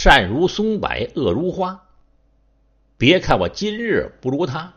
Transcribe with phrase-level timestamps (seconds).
[0.00, 1.88] 善如松柏，恶如花。
[2.96, 4.74] 别看我今日不如他，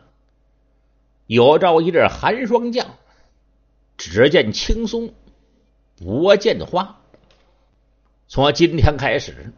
[1.28, 2.96] 有朝一日寒霜降，
[3.96, 5.14] 只见青松，
[5.96, 6.98] 不见花。
[8.26, 9.52] 从今天开始，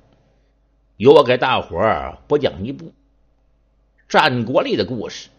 [0.98, 2.92] 由我给大伙儿播讲一部
[4.06, 5.30] 战国里的故事，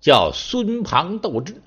[0.00, 1.60] 叫孙庞斗智。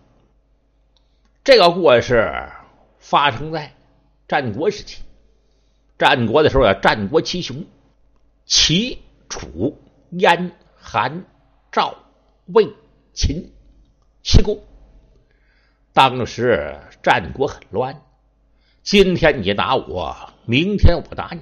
[1.44, 2.50] 这个故事
[2.98, 3.76] 发生在
[4.28, 5.04] 战国时期。
[6.00, 7.64] 战国的时候啊，战国七雄：
[8.46, 9.82] 齐、楚、
[10.12, 11.26] 燕、韩、
[11.72, 11.98] 赵、
[12.46, 12.72] 魏、
[13.12, 13.52] 秦
[14.22, 14.60] 七国。
[15.94, 18.04] 当时战国很乱，
[18.84, 21.42] 今天你打我，明天我打你，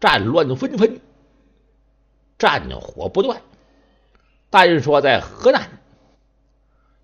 [0.00, 1.00] 战乱纷纷，
[2.38, 3.40] 战火不断。
[4.50, 5.80] 单说在河南，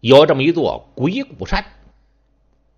[0.00, 1.64] 有这么一座鬼谷山，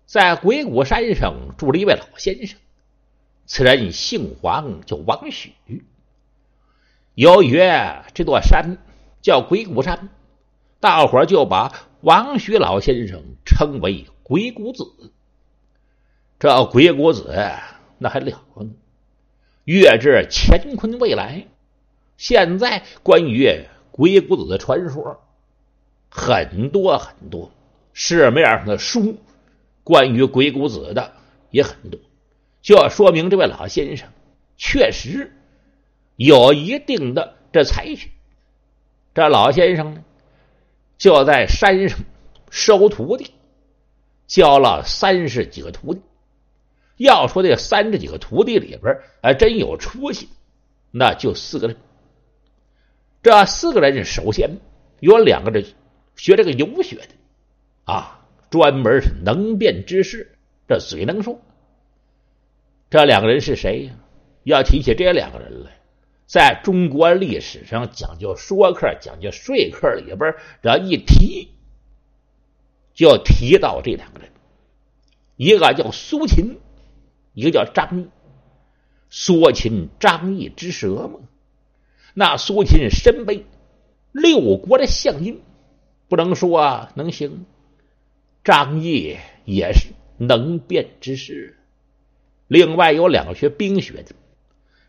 [0.05, 2.57] 在鬼谷山上住了一位老先生。
[3.45, 5.53] 此人姓王，叫王许。
[7.17, 7.59] 由于
[8.13, 8.77] 这座山
[9.23, 10.09] 叫鬼谷山，
[10.79, 14.85] 大伙就把王许老先生称为鬼谷子。
[16.37, 17.35] 这鬼谷子
[17.97, 18.69] 那还了得呢？
[19.63, 21.47] 月至乾坤未来，
[22.17, 25.19] 现在关于鬼谷子的传说
[26.11, 27.51] 很多很多，
[27.93, 29.17] 市面上的书
[29.83, 31.13] 关于鬼谷子的
[31.49, 31.99] 也很多。
[32.61, 34.07] 就要说明这位老先生
[34.55, 35.33] 确实
[36.17, 38.09] 有一定的这才学。
[39.13, 40.03] 这老先生呢，
[40.97, 41.97] 就在山上
[42.49, 43.31] 收徒弟，
[44.27, 46.01] 教了三十几个徒弟。
[46.97, 50.27] 要说这三十几个徒弟里边，还真有出息，
[50.91, 51.77] 那就四个人。
[53.21, 54.57] 这四个人首先
[54.99, 55.63] 有两个人
[56.15, 57.09] 学这个游学的，
[57.85, 60.35] 啊，专门是能辩之士，
[60.67, 61.39] 这嘴能说。
[62.89, 63.93] 这两个人是谁呀？
[64.43, 65.76] 要提起这两个人来，
[66.27, 71.53] 在中国历史上讲究说客、讲究说客里边，这一提
[72.93, 74.29] 就提到这两个人，
[75.37, 76.59] 一个叫苏秦，
[77.33, 78.09] 一个叫张毅。
[79.09, 81.21] 苏秦、张毅之舌嘛，
[82.13, 83.45] 那苏秦身背
[84.11, 85.41] 六国的相印，
[86.09, 87.45] 不能说能行；
[88.43, 89.15] 张毅
[89.45, 91.57] 也是能辩之士。
[92.47, 94.13] 另外有两个学兵学的，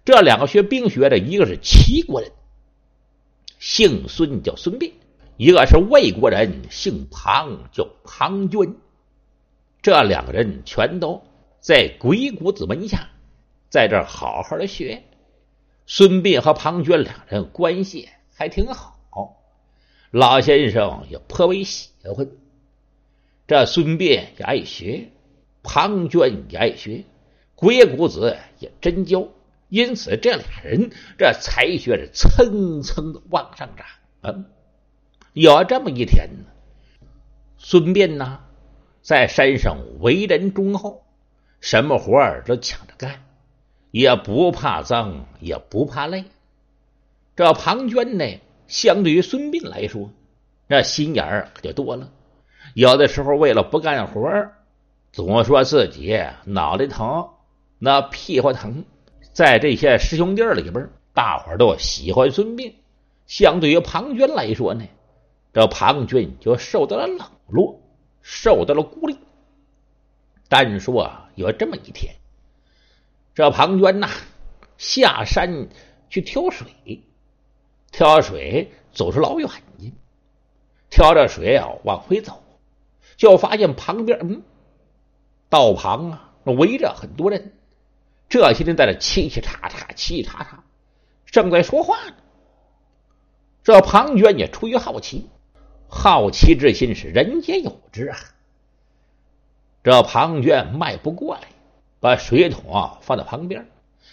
[0.08, 2.32] 这两个学兵学的，一个是齐国人，
[3.58, 4.92] 姓孙，叫孙膑；
[5.36, 8.76] 一个是魏国人，姓庞，叫庞涓。
[9.82, 11.22] 这两个人全都
[11.60, 13.10] 在鬼谷子门下，
[13.68, 15.04] 在这好好的学。
[15.86, 18.98] 孙膑和庞涓两人关系还挺好，
[20.10, 22.26] 老先生也颇为喜欢。
[23.46, 25.10] 这孙膑也爱学，
[25.62, 27.04] 庞涓也爱学。
[27.54, 29.28] 鬼谷子也真教，
[29.68, 33.86] 因此这俩人这才学是蹭蹭的往上涨。
[34.20, 34.44] 啊，
[35.32, 37.06] 有这么一天呢，
[37.58, 38.40] 孙膑呢
[39.02, 41.04] 在山上为人忠厚，
[41.60, 43.22] 什么活儿都抢着干，
[43.90, 46.24] 也不怕脏，也不怕累。
[47.36, 50.10] 这庞涓呢，相对于孙膑来说，
[50.66, 52.10] 那心眼儿可就多了。
[52.74, 54.58] 有的时候为了不干活儿，
[55.12, 57.28] 总说自己脑袋疼。
[57.78, 58.84] 那屁股疼，
[59.38, 62.74] 在这些师兄弟里边，大伙都喜欢孙膑。
[63.28, 64.84] 相对于庞涓来说呢，
[65.52, 67.80] 这庞涓就受到了冷落，
[68.20, 69.16] 受到了孤立。
[70.48, 72.16] 单说有这么一天，
[73.32, 74.08] 这庞涓呐
[74.76, 75.68] 下山
[76.10, 77.04] 去挑水，
[77.92, 79.92] 挑水走出老远去，
[80.90, 82.42] 挑着水啊往回走，
[83.16, 84.42] 就发现旁边嗯
[85.48, 87.52] 道旁啊围着很多人。
[88.28, 90.46] 这些人在这嘁嘁喳喳，嘁嘁喳喳，
[91.26, 92.14] 正在说话呢。
[93.62, 95.28] 这庞涓也出于好奇，
[95.88, 98.18] 好奇之心是人皆有之啊。
[99.82, 101.48] 这庞涓迈不过来，
[102.00, 103.66] 把水桶啊放在旁边，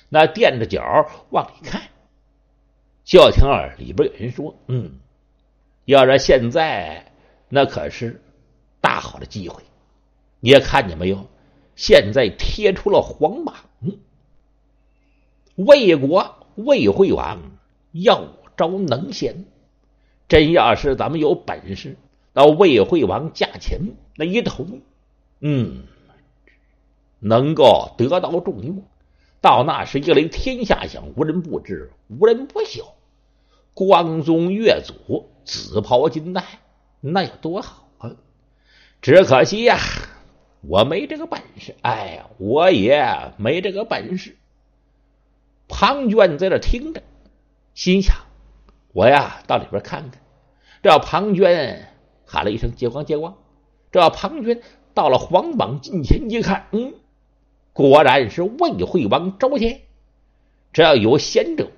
[0.10, 1.82] 那垫着脚往里看，
[3.04, 3.48] 就听
[3.78, 5.00] 里边有人说：“嗯，
[5.86, 7.12] 要是现在，
[7.50, 8.22] 那可是
[8.80, 9.64] 大好的机会。
[10.40, 11.28] 你也看见没有？
[11.76, 13.56] 现在贴出了皇榜。”
[15.56, 17.40] 魏国魏惠王
[17.94, 18.28] 要
[18.58, 19.46] 招能贤，
[20.28, 21.98] 真要是咱们有本事，
[22.34, 23.80] 到魏惠王驾前
[24.18, 24.68] 那一投，
[25.40, 25.84] 嗯，
[27.20, 28.84] 能够得到重用，
[29.40, 32.94] 到那时一雷天下响，无人不知，无人不晓，
[33.74, 36.44] 光宗越祖，紫袍金带，
[37.00, 38.12] 那有多好啊！
[39.02, 39.78] 只可惜呀，
[40.68, 41.76] 我没这个本事。
[41.82, 44.36] 哎呀，我也没这个本事。
[45.68, 47.02] 庞涓在这听着，
[47.74, 48.16] 心想
[48.94, 50.22] ：“我呀，到里边看看。”
[50.84, 51.80] 这庞涓
[52.26, 53.36] 喊了一声：“接光，接光！”
[53.92, 54.62] 这庞涓
[54.94, 56.94] 到了皇榜近前一看，嗯，
[57.74, 59.82] 果然是魏惠王赵谦。
[60.72, 61.72] 只要有贤者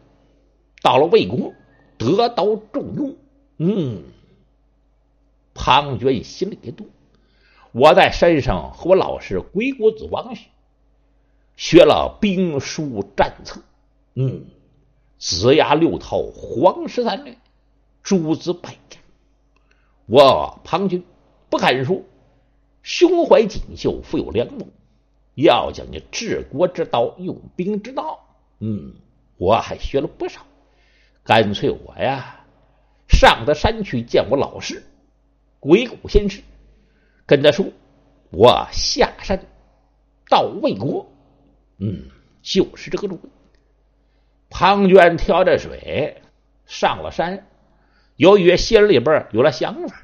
[0.81, 1.53] 到了魏国，
[1.97, 3.15] 得到重用。
[3.57, 4.03] 嗯，
[5.53, 6.87] 庞涓心里一动，
[7.77, 10.47] 我在山上和我老师鬼谷子王学
[11.55, 13.61] 学了兵书战策。
[14.15, 14.47] 嗯，
[15.19, 17.37] 子牙六韬，黄石三略，
[18.01, 18.99] 诸子百战。
[20.07, 21.03] 我庞涓
[21.51, 22.01] 不敢说，
[22.81, 24.65] 胸怀锦绣，富有良谋。
[25.35, 28.25] 要讲你治国之道，用兵之道。
[28.57, 28.95] 嗯，
[29.37, 30.41] 我还学了不少，
[31.23, 32.43] 干脆我呀
[33.07, 34.83] 上得山去见我老师
[35.59, 36.41] 鬼谷先师，
[37.27, 37.67] 跟他说
[38.31, 39.45] 我下山
[40.27, 41.05] 到魏国，
[41.77, 42.09] 嗯，
[42.41, 43.19] 就是这个路。
[44.49, 46.23] 庞涓挑着水
[46.65, 47.45] 上了山，
[48.15, 50.01] 由于心里边有了想法，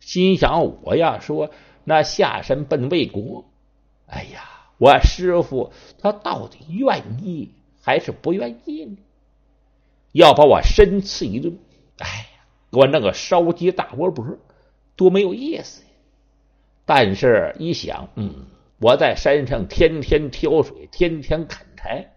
[0.00, 1.50] 心想我呀说
[1.84, 3.44] 那下山奔魏国，
[4.06, 4.40] 哎呀，
[4.78, 7.52] 我师傅他到底愿意？
[7.80, 8.98] 还是不愿意呢，
[10.12, 11.58] 要把我深刺一顿。
[11.98, 14.36] 哎呀，给我弄个烧鸡大窝脖，
[14.94, 15.87] 多没有意思呀！
[16.88, 18.46] 但是，一想，嗯，
[18.80, 22.14] 我在山上天天挑水，天天砍柴，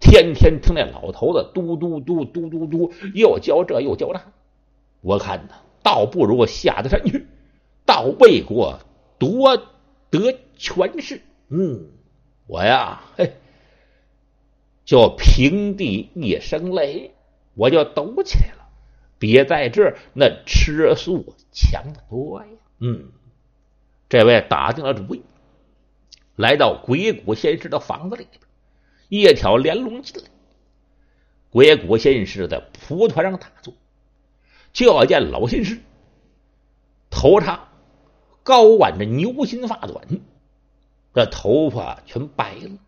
[0.00, 4.22] 天天听那老头子嘟嘟嘟嘟嘟嘟，又教这又教那，
[5.02, 7.26] 我看呢，倒不如下得山去，
[7.84, 8.80] 到魏国
[9.18, 9.58] 夺
[10.08, 11.20] 得权势。
[11.50, 11.90] 嗯，
[12.46, 13.34] 我呀，嘿。
[14.86, 17.10] 就平地一声雷，
[17.54, 18.68] 我就抖起来了。
[19.18, 22.46] 别在这那吃素强得多呀！
[22.78, 23.10] 嗯，
[24.08, 25.22] 这位打定了主意，
[26.36, 28.40] 来到鬼谷先师的房子里边，
[29.08, 30.28] 一挑连笼进来。
[31.50, 33.74] 鬼谷先师在蒲团上打坐，
[34.72, 35.80] 就要见老先师
[37.10, 37.68] 头上
[38.42, 40.06] 高挽着牛心发短，
[41.14, 42.78] 这头发全白了。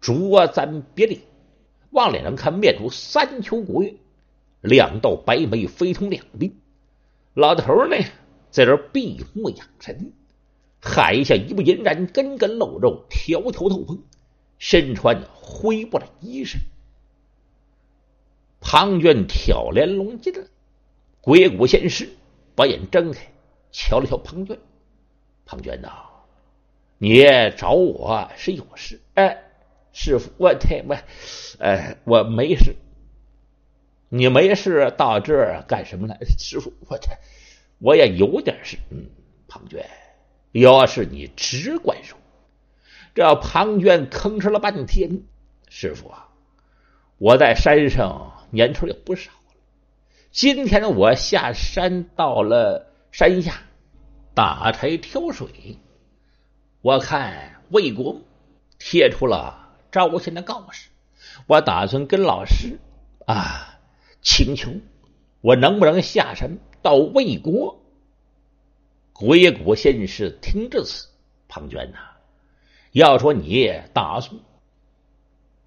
[0.00, 1.22] 着簪别领，
[1.90, 3.94] 往脸上看，面如三秋古月，
[4.60, 6.52] 两道白眉飞通两鬓。
[7.32, 7.96] 老头呢，
[8.50, 10.12] 在这闭目养神，
[10.84, 14.02] 海下一不隐然，根根露肉，条条透风，
[14.58, 16.58] 身穿灰布的衣裳。
[18.60, 20.44] 庞涓挑帘笼进来，
[21.22, 22.10] 鬼谷先师
[22.54, 23.32] 把眼睁开，
[23.72, 24.58] 瞧了瞧庞涓。
[25.46, 25.90] 庞涓呐，
[26.98, 27.24] 你
[27.56, 29.00] 找我是有事？
[29.14, 29.40] 哎。
[29.96, 30.96] 师傅，我太我，
[31.60, 32.74] 哎，我没事。
[34.08, 36.18] 你没事到这儿干什么来？
[36.36, 37.08] 师傅，我这
[37.78, 38.76] 我也有点事。
[38.90, 39.06] 嗯，
[39.46, 39.84] 庞涓，
[40.60, 42.18] 要是你只管说。
[43.14, 45.22] 这庞涓吭哧了半天。
[45.68, 46.28] 师傅啊，
[47.18, 49.38] 我在山上年头也不少了。
[50.30, 53.62] 今天我下山到了山下
[54.34, 55.78] 打柴挑水，
[56.80, 58.20] 我看魏国
[58.78, 59.62] 贴出了。
[59.90, 60.90] 招贤的告示，
[61.46, 62.80] 我打算跟老师
[63.26, 63.78] 啊
[64.22, 64.72] 请求，
[65.40, 67.83] 我能不能下山到魏国？
[69.14, 71.06] 鬼谷先师听至此，
[71.46, 71.98] 庞涓呐，
[72.90, 74.40] 要说你打算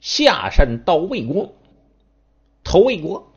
[0.01, 1.55] 下山到魏国
[2.61, 3.31] 投魏国，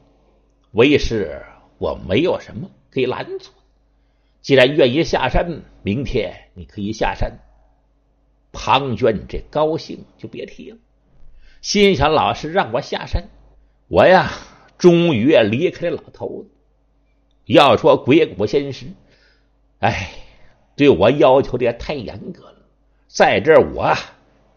[0.72, 1.40] 为师
[1.78, 3.52] 我没有什么可以拦阻。
[4.40, 7.38] 既然愿意下山，明天你可以下山。
[8.50, 10.78] 庞涓这高兴就别提了，
[11.62, 13.28] 心想：老师让我下山，
[13.86, 14.32] 我呀
[14.76, 16.50] 终于离开了老头子。
[17.44, 18.86] 要说鬼谷先师，
[19.80, 20.12] 哎，
[20.76, 22.56] 对我要求的也太严格了。
[23.08, 23.94] 在这儿我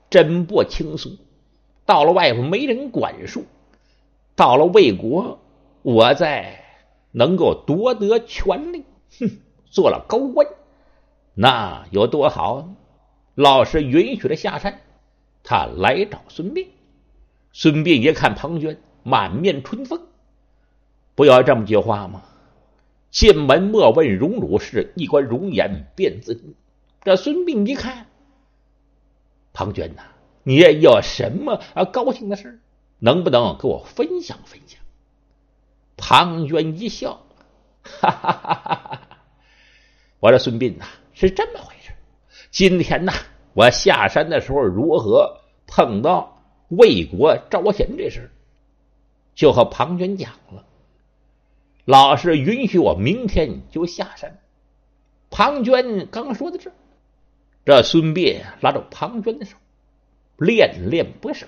[0.10, 1.18] 真不轻松。
[1.86, 3.46] 到了外头没人管束，
[4.36, 5.39] 到了魏国，
[5.82, 6.63] 我再
[7.12, 8.86] 能够夺得权力，
[9.20, 9.30] 哼，
[9.70, 10.48] 做了高官，
[11.34, 12.70] 那有多好？
[13.36, 14.80] 老师允许他下山，
[15.44, 16.68] 他来找孙膑。
[17.51, 20.00] 孙膑一看庞涓满面春风，
[21.15, 22.22] 不要这么句话吗？
[23.13, 26.55] 进门莫问荣辱事，一观容颜便自知。
[27.03, 28.08] 这孙膑一看，
[29.53, 30.01] 庞涓呐，
[30.41, 32.60] 你有什么啊高兴的事
[32.98, 34.82] 能不能给我分享分享？
[35.96, 37.24] 庞涓一笑，
[37.84, 39.01] 哈哈哈哈哈！
[40.20, 41.91] 我说孙膑呐，是这么回事。
[42.50, 43.13] 今天呐，
[43.53, 48.32] 我下山的时候如何碰到魏国招贤这事
[49.36, 50.65] 就和庞涓讲了。
[51.85, 54.39] 老师允许我明天就下山。
[55.29, 56.71] 庞涓刚说到这，
[57.65, 59.57] 这孙膑拉着庞涓的手，
[60.37, 61.47] 恋恋不舍。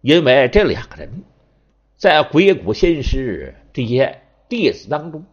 [0.00, 1.24] 因为这两个人
[1.96, 5.24] 在鬼谷先师这些弟子当中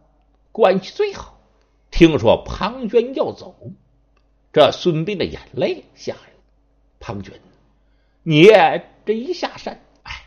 [0.52, 1.40] 关系最好。
[1.90, 3.72] 听说庞涓要走，
[4.52, 6.38] 这孙膑的眼泪下来了。
[7.00, 7.32] 庞涓，
[8.22, 8.48] 你
[9.06, 10.26] 这一下山，哎，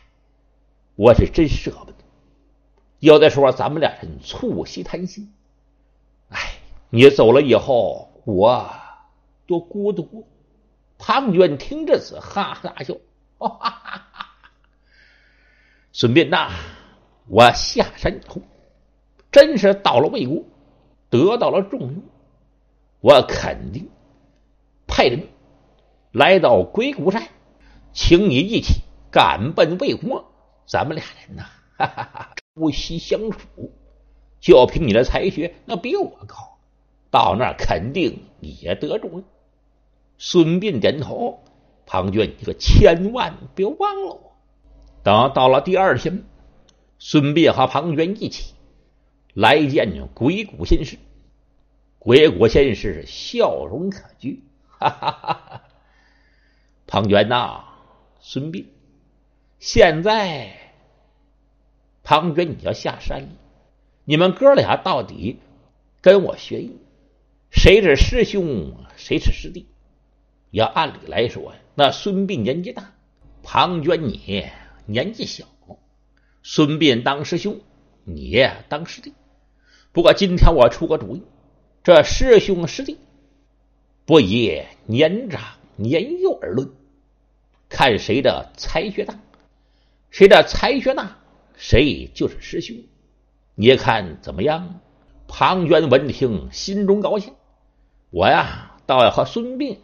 [0.96, 1.99] 我是真舍不得。
[3.00, 5.32] 有的时候咱们俩人促膝谈心，
[6.28, 6.38] 哎，
[6.90, 8.70] 你走了以后，我
[9.46, 10.26] 多孤独。
[10.98, 12.94] 庞涓听着此，哈哈大笑，
[13.38, 14.06] 哈哈哈。
[15.92, 16.50] 孙膑呐，
[17.26, 18.42] 我下山以后，
[19.32, 20.44] 真是到了魏国，
[21.08, 22.02] 得到了重用，
[23.00, 23.88] 我肯定
[24.86, 25.26] 派人
[26.12, 27.28] 来到鬼谷山，
[27.94, 30.30] 请你一起赶奔魏国。
[30.66, 31.44] 咱们俩人呐，
[31.78, 33.72] 哈哈哈，不惜相处，
[34.40, 36.58] 就凭你的才学，那比我高，
[37.10, 39.24] 到那儿肯定也得中。
[40.18, 41.42] 孙膑点头，
[41.86, 44.36] 庞涓，你可千万别忘了我。
[45.02, 46.24] 等到了第二天，
[46.98, 48.54] 孙膑和庞涓一起
[49.32, 50.98] 来见鬼谷先师。
[51.98, 55.62] 鬼谷先师笑容可掬，哈哈哈哈！
[56.86, 57.64] 庞涓呐，
[58.20, 58.66] 孙膑，
[59.58, 60.59] 现在
[62.02, 63.28] 庞涓你要下山了，
[64.04, 65.38] 你们哥俩到底
[66.00, 66.78] 跟我学艺，
[67.50, 69.66] 谁是师兄，谁是师弟？
[70.50, 72.94] 要按理来说，那孙膑年纪大，
[73.42, 74.46] 庞涓你
[74.86, 75.44] 年纪小，
[76.42, 77.60] 孙膑当师兄，
[78.04, 78.36] 你
[78.68, 79.12] 当师弟。
[79.92, 81.22] 不过今天我出个主意，
[81.84, 82.98] 这师兄师弟
[84.06, 85.40] 不以年长
[85.76, 86.72] 年幼而论，
[87.68, 89.18] 看谁的才学大，
[90.10, 91.18] 谁的才学大，
[91.60, 92.74] 谁就是师兄。
[93.54, 94.80] 你看怎么样？
[95.28, 97.34] 庞涓闻听，心中高兴。
[98.08, 99.76] 我呀，倒要和孙膑。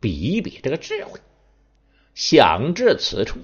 [0.00, 1.20] 比一比这个智慧，
[2.12, 3.38] 想至此处，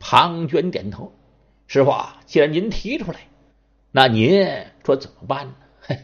[0.00, 1.12] 庞涓点头
[1.68, 1.94] ：“师傅，
[2.26, 3.28] 既然您提出来，
[3.92, 4.44] 那您
[4.84, 5.96] 说怎么办呢？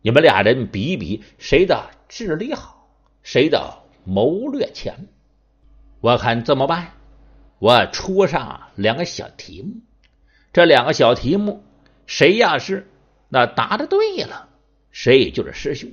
[0.00, 2.88] 你们俩人比一比，谁的智力好，
[3.22, 4.96] 谁的谋略强？
[6.00, 6.94] 我看这么办，
[7.58, 9.82] 我出上两个小题目，
[10.52, 11.62] 这两个小题目，
[12.06, 12.88] 谁要是
[13.28, 14.48] 那答的对了，
[14.90, 15.90] 谁就是师兄；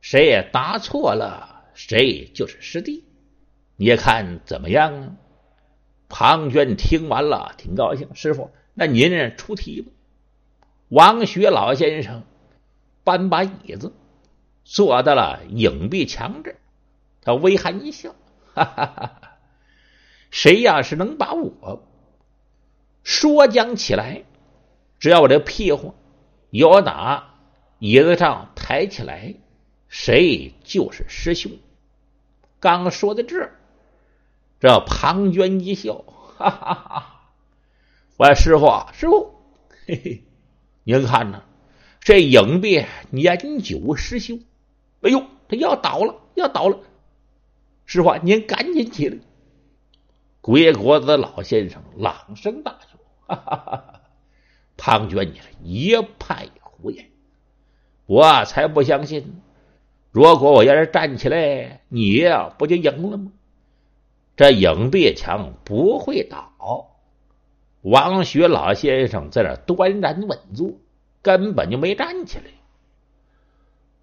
[0.00, 3.04] 谁也答错了。”谁就是师弟，
[3.76, 5.12] 你看怎么样啊？
[6.08, 8.08] 庞涓听完了，挺高兴。
[8.16, 9.92] 师傅，那您出题吧。
[10.88, 12.24] 王学老先生
[13.04, 13.92] 搬把椅子
[14.64, 16.56] 坐到了影壁墙这
[17.20, 18.16] 他微含一笑，
[18.54, 19.38] 哈哈哈！
[20.32, 21.86] 谁要是能把我
[23.08, 24.24] 说讲起来，
[25.00, 25.94] 只要我这屁股
[26.50, 27.36] 有打
[27.78, 29.34] 椅子上抬起来，
[29.88, 31.52] 谁就是师兄。
[32.60, 33.48] 刚说到这，
[34.60, 36.04] 这庞涓一笑，
[36.36, 37.30] 哈哈哈！
[38.18, 39.32] 我师傅啊，师傅，
[39.86, 40.22] 嘿嘿，
[40.84, 41.42] 您看呢？
[42.00, 44.38] 这影壁年久失修，
[45.00, 46.78] 哎呦，他要倒了，要倒了！
[47.86, 49.16] 师傅，您赶紧起来！
[50.42, 52.78] 鬼国子老先生朗声大，
[53.28, 54.00] 哈哈哈！
[54.76, 57.10] 庞涓，你是一派胡言，
[58.06, 59.42] 我才不相信！
[60.10, 62.22] 如果我要是站起来，你
[62.56, 63.32] 不就赢了吗？
[64.34, 66.94] 这影壁墙不会倒。
[67.82, 70.72] 王学老先生在那端然稳坐，
[71.22, 72.44] 根本就没站起来，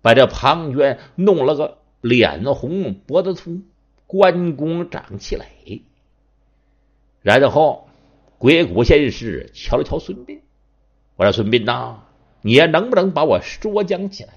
[0.02, 3.62] 把这庞涓弄了个脸红脖子粗，
[4.08, 5.48] 关公长起来。
[7.22, 7.85] 然后
[8.38, 10.42] 鬼谷先师瞧了瞧孙膑，
[11.16, 12.04] 我说：“孙膑呐，
[12.42, 14.34] 你能不能把我说讲起来？”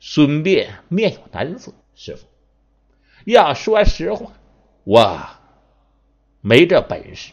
[0.00, 2.26] 孙膑面有难色，师傅，
[3.24, 4.32] 要说实话，
[4.84, 5.20] 我
[6.40, 7.32] 没这本事。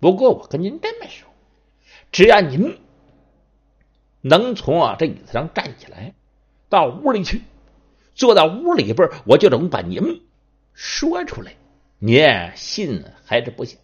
[0.00, 1.28] 不过我跟您这么说，
[2.10, 2.78] 只要您
[4.22, 6.14] 能从啊这椅子上站起来，
[6.70, 7.42] 到屋里去，
[8.14, 10.22] 坐到屋里边，我就能把您
[10.72, 11.54] 说出来。
[11.98, 12.26] 您
[12.56, 13.78] 信还是不信？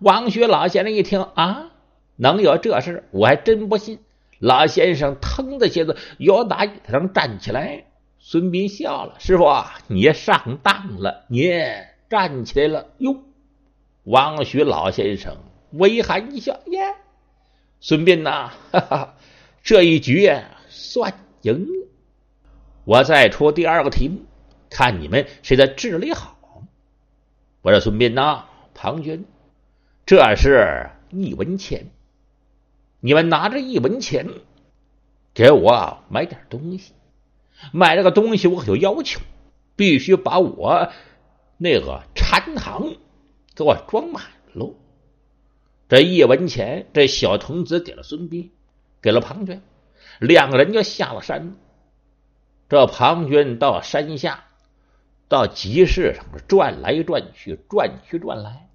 [0.00, 1.70] 王学老先生一听啊，
[2.16, 4.00] 能有这事我还真不信。
[4.38, 7.84] 老先生腾的些子由打椅子上站起来，
[8.18, 9.44] 孙膑笑了：“师傅，
[9.88, 11.52] 你上当了，你
[12.08, 13.22] 站起来了。”哟，
[14.04, 15.36] 王徐老先生
[15.72, 16.94] 微含一笑：“耶，
[17.80, 19.14] 孙膑呐，哈哈，
[19.62, 20.32] 这一局
[20.68, 21.66] 算赢。
[22.84, 24.22] 我再出第二个题目，
[24.70, 26.38] 看你们谁的智力好。”
[27.60, 29.24] 我说：“孙膑呐，庞涓，
[30.10, 31.86] 这是一文钱。”
[32.98, 34.26] 你们拿着一文钱
[35.32, 36.94] 给我买点东西，
[37.72, 39.20] 买这个东西我可有要求，
[39.76, 40.90] 必须把我
[41.58, 42.92] 那个禅堂
[43.54, 44.74] 给我装满喽。
[45.88, 48.50] 这一文钱，这小童子给了孙膑，
[49.00, 49.60] 给了庞涓，
[50.18, 51.54] 两个人就下了山。
[52.68, 54.42] 这庞涓到山下，
[55.28, 58.69] 到集市上转来转去，转去转来，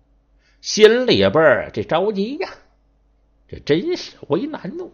[0.66, 2.50] 心里边这着急呀，
[3.48, 4.86] 这真是为难呢。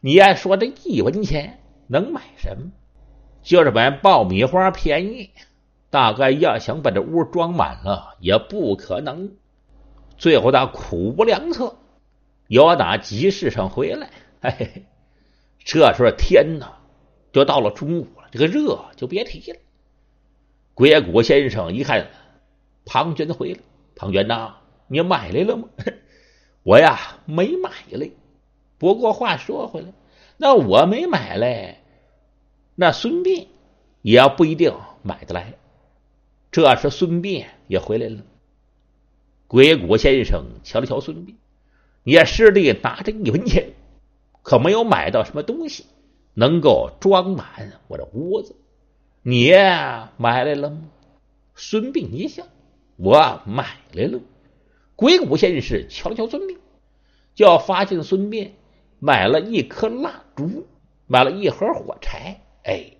[0.00, 2.72] 你爱说这一文钱能买什么？
[3.40, 5.30] 就是买爆米花便宜，
[5.88, 9.36] 大概要想把这屋装满了也不可能。
[10.16, 11.76] 最后他苦无良策，
[12.48, 14.10] 要打集市上回来。
[14.42, 14.82] 嘿嘿，
[15.60, 16.72] 这时候天呐，
[17.30, 19.60] 就到了中午了，这个热就别提了。
[20.74, 22.08] 鬼谷先生一看
[22.84, 23.60] 庞涓回来，
[23.94, 24.56] 庞涓呐，
[24.88, 25.68] 你买来了吗？
[26.64, 28.10] 我呀没买来。
[28.78, 29.92] 不过话说回来，
[30.36, 31.80] 那我没买来，
[32.74, 33.46] 那孙膑
[34.02, 35.54] 也不一定买得来。
[36.50, 38.22] 这时孙膑也回来了。
[39.46, 41.34] 鬼谷先生瞧了瞧孙膑，
[42.04, 43.70] 也师弟拿着一文钱，
[44.42, 45.86] 可没有买到什么东西
[46.34, 48.54] 能够装满我的屋子。
[49.22, 49.50] 你
[50.16, 50.82] 买来了吗？
[51.54, 52.46] 孙膑一笑
[52.96, 54.20] ：“我买来了。”
[54.98, 56.56] 鬼谷先生瞧了瞧孙膑，
[57.36, 58.50] 就要发现孙膑
[58.98, 60.66] 买了一颗蜡烛，
[61.06, 62.40] 买了一盒火柴。
[62.64, 62.94] 哎，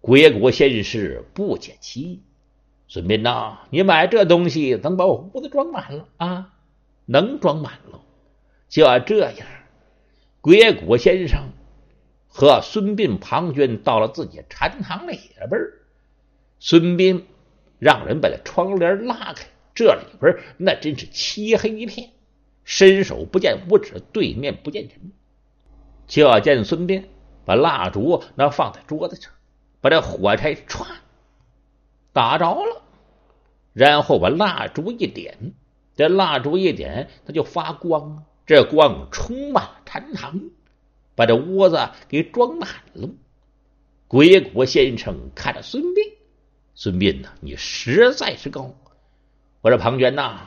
[0.00, 2.22] 鬼谷先生不解其意。
[2.88, 6.54] 孙膑呐，你买这东西能把我屋子装满了啊？
[7.04, 8.00] 能装满了。
[8.70, 9.46] 就要这样，
[10.40, 11.50] 鬼谷先生
[12.26, 15.18] 和孙膑、庞涓到了自己禅堂里
[15.50, 15.60] 边
[16.58, 17.24] 孙膑
[17.78, 22.10] 让人把这窗帘拉开，这里边那真是漆黑一片，
[22.64, 25.12] 伸手不见五指，对面不见人。
[26.06, 27.04] 就要见孙膑
[27.44, 29.32] 把蜡烛那放在桌子上，
[29.80, 30.86] 把这火柴歘。
[32.12, 32.82] 打着了，
[33.72, 35.54] 然后把蜡烛一点，
[35.96, 40.38] 这蜡烛一点，它就发光，这光充满了禅堂，
[41.14, 43.08] 把这屋子给装满了。
[44.08, 46.12] 鬼谷先生看着孙膑，
[46.74, 48.74] 孙膑呐，你实在是高。
[49.62, 50.40] 我说庞涓呐，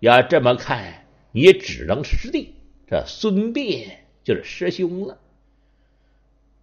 [0.00, 2.54] 要这么看，你只能师弟，
[2.86, 3.86] 这孙膑
[4.24, 5.18] 就是师兄了。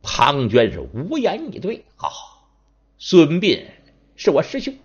[0.01, 2.49] 庞涓是无言以对，好，
[2.97, 3.67] 孙膑。
[4.15, 4.75] 是我师兄，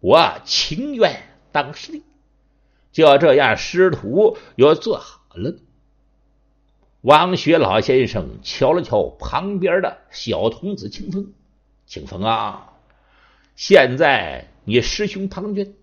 [0.00, 2.02] 我情愿当师弟。
[2.90, 5.54] 就这样，师徒又做好了。
[7.00, 11.32] 王学老先生瞧了瞧旁边的小童子清风，
[11.86, 12.72] 清风啊，
[13.54, 15.74] 现在你师兄庞涓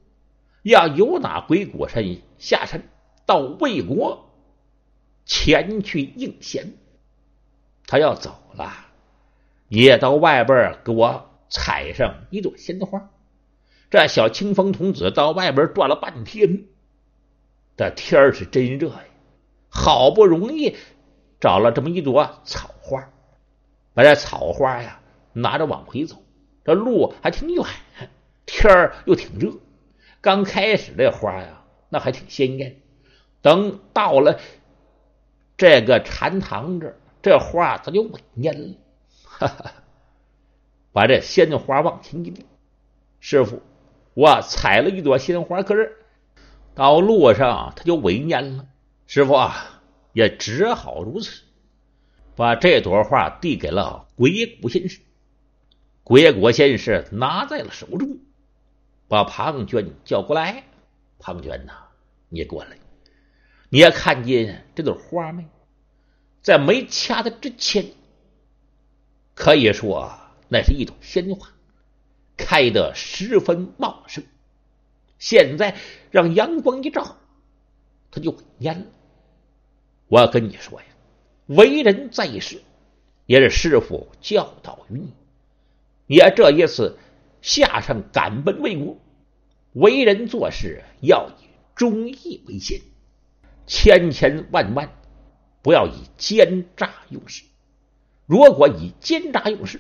[0.68, 2.04] 要由哪鬼谷山
[2.38, 2.90] 下山
[3.26, 4.30] 到魏国
[5.26, 6.74] 前去应贤，
[7.86, 8.74] 他要走了，
[9.70, 11.30] 也到外边给我。
[11.50, 13.10] 采上一朵鲜花，
[13.90, 16.66] 这小清风童子到外边转了半天，
[17.78, 19.06] 这天是真热呀！
[19.70, 20.76] 好不容易
[21.40, 23.10] 找了这么一朵草花，
[23.94, 25.00] 把这草花呀
[25.32, 26.22] 拿着往回走，
[26.66, 27.64] 这路还挺远，
[28.46, 29.54] 天儿又挺热。
[30.22, 32.82] 刚开始这花呀，那还挺鲜艳，
[33.42, 34.40] 等到了
[35.58, 38.76] 这个禅堂这，这花它就萎蔫了，
[39.24, 39.74] 哈哈。
[40.92, 42.46] 把这鲜花往前一递，
[43.20, 43.62] 师傅，
[44.16, 45.96] 我采了一朵鲜花，可是
[46.74, 48.66] 到路上它就萎蔫了。
[49.06, 49.82] 师傅啊，
[50.14, 51.44] 也只好如此，
[52.36, 55.02] 把这朵花递给了鬼谷先生。
[56.04, 58.18] 鬼谷先生拿在了手中，
[59.08, 60.64] 把庞涓叫过来。
[61.20, 61.74] 庞涓呐，
[62.30, 62.78] 你过来，
[63.70, 65.46] 你也看见这朵花没？
[66.42, 67.92] 在没掐它之前，
[69.34, 70.20] 可以说。
[70.50, 71.50] 那是一朵鲜花，
[72.38, 74.24] 开得十分茂盛。
[75.20, 75.76] 现在
[76.10, 77.18] 让阳光一照，
[78.12, 78.86] 它就蔫了。
[80.08, 80.88] 我跟你说呀，
[81.48, 82.62] 为人在世，
[83.26, 85.14] 也是师傅教导于你。
[86.06, 86.98] 你这一次
[87.48, 88.98] 下山赶奔魏国，
[89.72, 92.82] 为人做事要以忠义为先，
[93.66, 94.92] 千千万万
[95.62, 97.46] 不要以奸诈用事。
[98.26, 99.80] 如果以奸诈用事，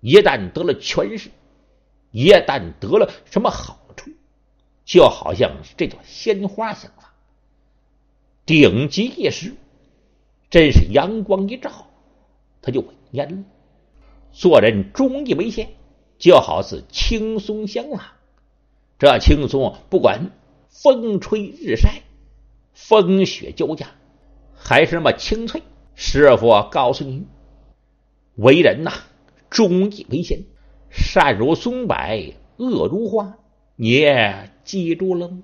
[0.00, 1.30] 一旦得了权势，
[2.10, 4.10] 一旦得了什么好处，
[4.84, 7.14] 就好像这朵鲜花想法，
[8.44, 9.54] 顶级一时，
[10.50, 11.86] 真是阳光一照，
[12.60, 13.44] 它就会蔫了。
[14.32, 15.70] 做人忠义为先，
[16.18, 18.02] 就好似青松相朗。
[18.98, 20.32] 这青松不管
[20.68, 22.02] 风吹日晒、
[22.72, 23.86] 风雪交加，
[24.54, 25.62] 还是那么清脆。
[25.94, 27.26] 师傅告诉你，
[28.34, 28.92] 为人呐。
[29.50, 30.44] 忠义为先，
[30.90, 33.38] 善如松柏，恶如花。
[33.76, 34.04] 你
[34.62, 35.38] 记住了吗？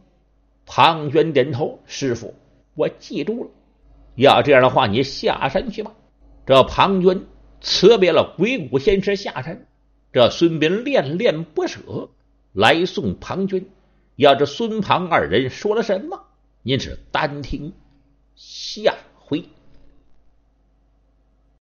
[0.66, 2.34] 庞涓点头：“师傅，
[2.74, 3.50] 我记住了。
[4.14, 5.94] 要这样的话，你下山去吧。”
[6.44, 7.22] 这庞涓
[7.62, 9.66] 辞别了鬼谷先师下山。
[10.14, 12.08] 这孙膑恋恋不舍，
[12.52, 13.64] 来送庞涓。
[14.14, 16.26] 要这孙庞二人说了什么？
[16.62, 17.72] 您是单听
[18.36, 19.48] 下回。